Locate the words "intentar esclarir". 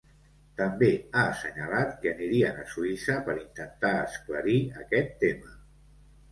3.45-4.59